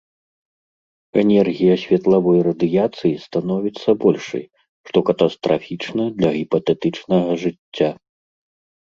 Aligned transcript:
Энергія 1.23 1.75
светлавой 1.83 2.39
радыяцыі 2.47 3.13
становіцца 3.27 3.89
большай, 4.07 4.43
што 4.91 4.97
катастрафічна 5.13 6.03
для 6.19 6.29
гіпатэтычнага 6.43 7.41
жыцця. 7.47 7.89